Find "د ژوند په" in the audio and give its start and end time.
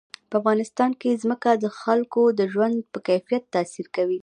2.39-2.99